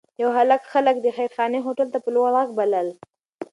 یو 0.21 0.29
هلک 0.37 0.61
خلک 0.73 0.95
د 1.01 1.07
خیرخانې 1.17 1.59
هوټل 1.65 1.87
ته 1.93 1.99
په 2.03 2.09
لوړ 2.15 2.29
غږ 2.35 2.49
بلل. 2.59 2.87